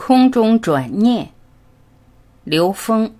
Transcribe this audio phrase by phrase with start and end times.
[0.00, 1.30] 空中转念，
[2.44, 3.12] 刘峰。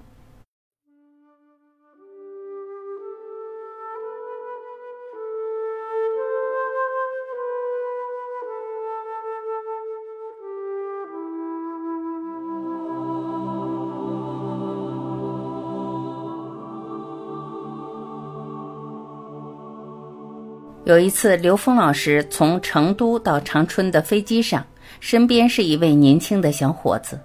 [20.84, 24.64] 有一次，刘峰老师从成都到长春的飞机上，
[25.00, 27.18] 身边是一位年轻的小伙子，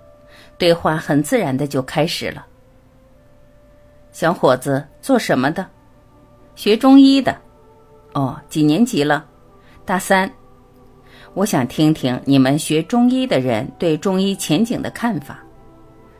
[0.57, 2.46] 对话很自然的就开始了。
[4.11, 5.65] 小伙子做什么的？
[6.56, 7.36] 学中医的。
[8.14, 9.25] 哦，几年级了？
[9.86, 10.32] 大三。
[11.34, 15.43] 我想听听你们学中医的人对中医前景的看法。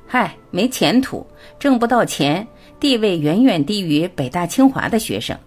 [0.08, 1.26] 嗨，没前途，
[1.60, 2.48] 挣不到钱，
[2.80, 5.38] 地位远远低于北大清华的学生。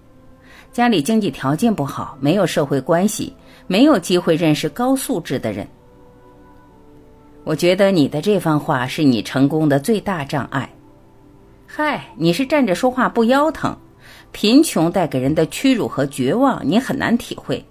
[0.73, 3.35] 家里经济条件不好，没有社会关系，
[3.67, 5.67] 没有机会认识高素质的人。
[7.47, 10.69] 我觉得你的这番话是你成功的最大障碍。
[11.65, 13.73] 嗨，你是站着说话不腰疼，
[14.33, 17.65] 贫穷带给人的屈辱和绝望，你很难体会。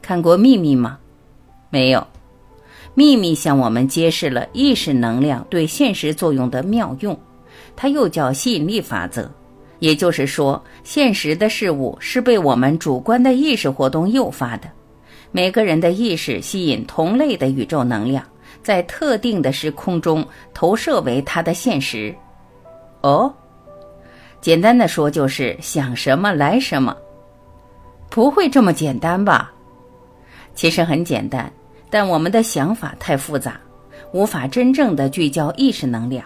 [0.00, 0.98] 看过《秘密》吗？
[1.68, 2.00] 没有，
[2.94, 7.14] 《秘密》向我们揭示了意识能量对现实作用的妙用，
[7.76, 9.30] 它又叫吸引力法则。
[9.80, 14.70] 也就是说，现实的事物是被我们主观的意识活动诱发的。
[15.32, 18.24] 每个人的意识吸引同类的宇宙能量，
[18.62, 22.14] 在特定的时空中投射为它的现实。
[23.02, 23.32] 哦，
[24.40, 26.96] 简单的说就是想什么来什么。
[28.08, 29.52] 不会这么简单吧？
[30.56, 31.50] 其实很简单，
[31.88, 33.60] 但我们的想法太复杂，
[34.12, 36.24] 无法真正的聚焦意识能量。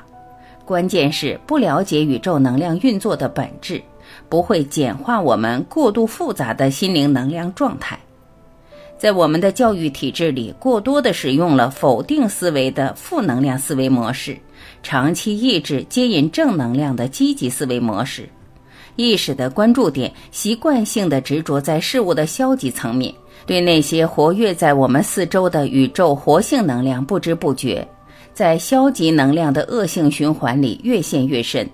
[0.65, 3.83] 关键是不了解宇宙能量运作的本质，
[4.31, 8.01] 不会简化我们过度复杂的心灵能量状态。
[9.05, 14.35] 在我们的教育体制里，过多的使用了否定思维的负能量思维模式，
[14.83, 18.27] 长期抑制接引正能量的积极思维模式。
[18.97, 23.13] 意识的关注点习惯性的执着在事物的消极层面，
[23.45, 27.87] 对那些活跃在我们四周的宇宙活性能量不知不觉。
[28.33, 31.69] 在消极能量的恶性循环里越陷越深，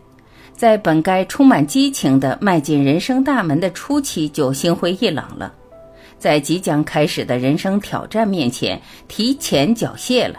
[0.53, 5.55] 在本该充满激情的迈进人生大门的初期就心灰意冷了，
[6.21, 10.37] 在即将开始的人生挑战面前提前缴械了，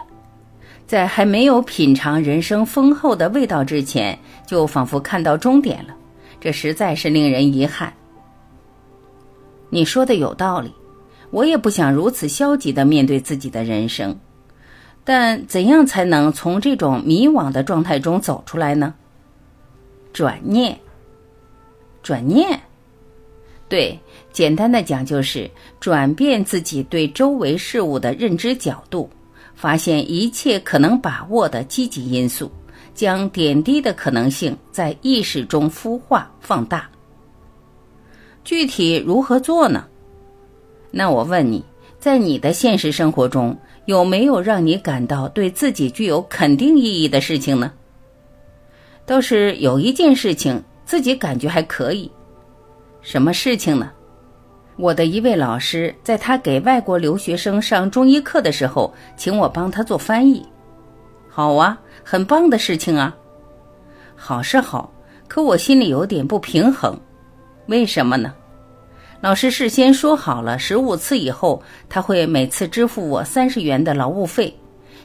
[0.86, 5.94] 在还没有品尝人生丰厚的味道之前就仿佛看到终点了，
[6.40, 7.92] 这实在是令人遗憾。
[9.68, 10.72] 你说的有道理，
[11.30, 14.16] 我也不想如此消极的面对自己的人生。
[15.04, 18.94] 但怎样才能从这种迷惘的状态中走出来呢？
[20.12, 20.78] 转念，
[22.04, 22.60] 转念，
[23.72, 23.98] 对，
[24.34, 25.50] 简单的讲就是
[25.80, 29.08] 转变自己对周围事物的认知角度，
[29.54, 32.52] 发现一切可能把握的积极因素，
[32.94, 36.86] 将点滴的可能性在意识中孵化放大。
[38.44, 39.86] 具体如何做呢？
[40.90, 41.64] 那我问你，
[41.98, 43.56] 在你的现实生活中。
[43.86, 47.72] 有没有让你感到对自己具有肯定意义的事情呢？
[49.06, 52.08] 倒是有一件事情自己感觉还可以，
[53.02, 53.90] 什么事情呢？
[54.76, 60.46] 我的一位老师在他给外国留学生上中医课的时候，请我帮他做翻译。
[61.28, 63.14] 好啊，很棒的事情啊。
[64.14, 64.90] 好是好，
[65.26, 66.98] 可我心里有点不平衡，
[67.66, 68.32] 为什么呢？
[69.20, 74.56] 老师事先说好了，十五次以后他会每次支付我三十元的劳务费。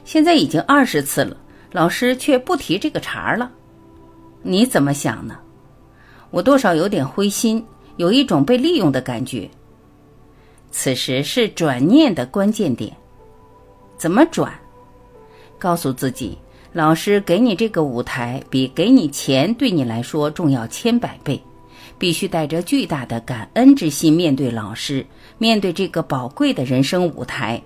[0.04, 1.36] 现在已经二十次了，
[1.72, 3.50] 老师却不提这个茬儿了。
[4.42, 5.36] 你怎么想呢？
[6.30, 7.64] 我多少有点灰心，
[7.98, 9.48] 有一种被利用的感觉。
[10.70, 12.90] 此时是转念的关键点。
[13.98, 14.52] 怎么转？
[15.58, 16.38] 告诉自己，
[16.72, 21.38] 老师给你这个舞台，比给你钱对你来说重要千百倍。
[21.98, 25.04] 必须带着巨大的感恩之心面对老师，
[25.36, 27.60] 面对这个宝贵的人生舞台。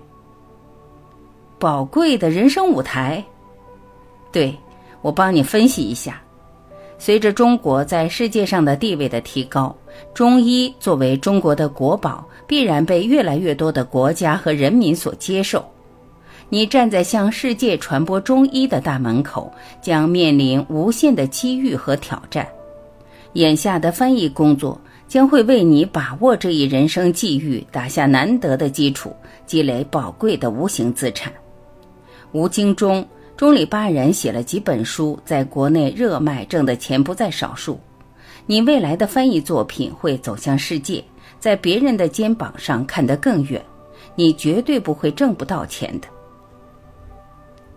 [1.59, 3.23] 宝贵的人生舞台，
[4.31, 4.57] 对
[5.03, 6.19] 我帮你分析一下。
[7.05, 9.75] 随着中国在世界上的地位的提高，
[10.13, 15.65] 中医作为中国的国宝，必然被越来越多的国家和人民所接受。
[16.47, 19.51] 你站在向世界传播中医的大门口，
[19.81, 22.47] 将面临无限的机遇和挑战。
[23.33, 29.13] 眼下的翻译工作将会为你把握这一人生际遇打下难得的基础，
[29.45, 31.33] 积累宝贵的无形资产。
[32.31, 33.05] 吴京中、
[33.35, 37.79] 中里巴人写了几本书，在国内热卖，挣的钱不在少数。
[38.45, 41.03] 你未来的翻译作品会走向世界，
[41.39, 43.63] 在别人的肩膀上看得更远，
[44.15, 46.07] 你绝对不会挣不到钱的。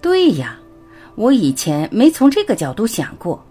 [0.00, 0.58] 对呀，
[1.14, 3.43] 我以前没从这个角度想过。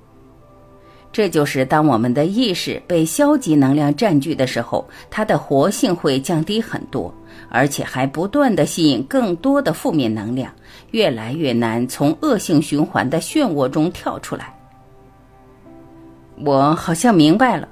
[1.15, 7.09] 这就是当我们的意识被消极能量占据的时候，它的活性会降低很多，
[7.47, 10.51] 而且还不断的吸引更多的负面能量，
[10.91, 14.53] 越来越难从恶性循环的漩涡中跳出来。
[16.43, 17.65] 我好像明白了。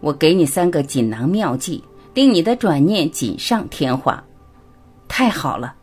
[0.00, 1.80] 我给你三个锦囊妙计，
[2.12, 4.20] 令你的转念锦上添花。
[5.06, 5.76] 太好了。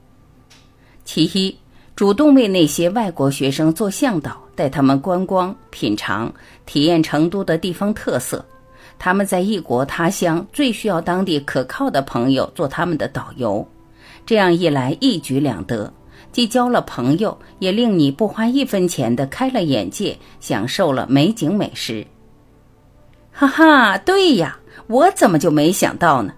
[1.06, 1.57] 其一，
[1.95, 4.45] 主动为那些外国学生做向导。
[4.57, 6.33] 带他们观光、品尝、
[6.65, 8.44] 体验成都的地方特色。
[8.98, 13.65] 他们在异国他乡，最需要当地可靠的朋友做他们的导游。
[14.25, 15.94] 这样一来，一举两得，
[16.31, 22.03] 既交了朋友，也令你不花一分钱的开了眼界，享受了美景美食。
[23.31, 24.57] 哈哈，对呀，
[24.88, 26.33] 我怎么就没想到呢？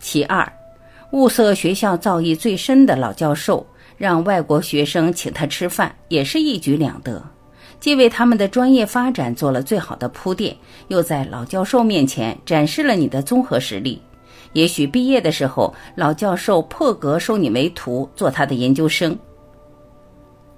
[0.00, 0.52] 其二，
[1.12, 3.64] 物色学校造诣最深的老教授。
[4.00, 7.22] 让外国学生请他吃饭也是一举两得，
[7.80, 10.56] 既为他们的专业发展做了最好的铺垫，
[10.88, 14.00] 又在老教授面前展示了你的综合实力。
[14.54, 19.14] 也许毕业的时候，老教授破格收你为徒，做他的研究生。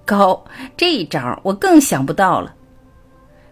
[0.04, 0.40] 高，
[0.76, 2.54] 这一招我更想不到了。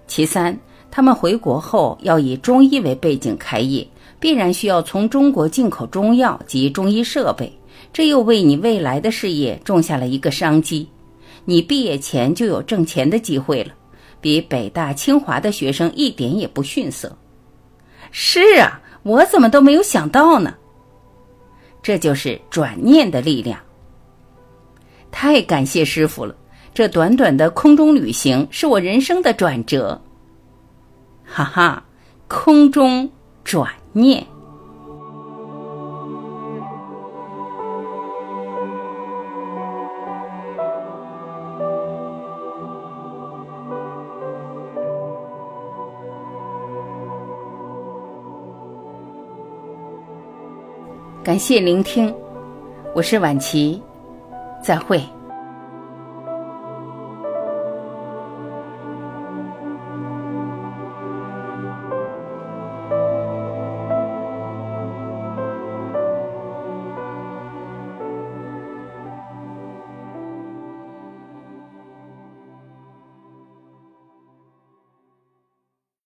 [0.07, 0.57] 其三，
[0.89, 3.85] 他们回国后要以中医为背景开业，
[4.21, 7.53] 必然需要从中国进口中药及中医设备。
[7.93, 10.89] 这又为你未来的事业种下了一个商机，
[11.45, 13.73] 你毕业前就有挣钱的机会了，
[14.21, 17.17] 比北大、清华的学生一点也不逊色。
[18.11, 20.55] 是啊，我怎么都没有想到呢？
[21.83, 23.59] 这就是转念的力量。
[25.11, 26.35] 太感谢师傅了，
[26.73, 30.01] 这短短的空中旅行是我人生的转折。
[31.25, 31.85] 哈哈，
[32.29, 33.11] 空中
[33.43, 34.25] 转念。
[51.23, 52.13] 感谢聆听，
[52.95, 53.81] 我是晚琪，
[54.63, 54.99] 再会。